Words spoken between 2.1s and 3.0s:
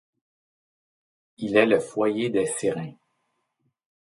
des Sirins.